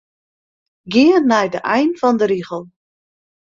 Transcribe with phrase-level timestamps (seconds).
[0.93, 2.63] Gean nei de ein fan 'e rigel.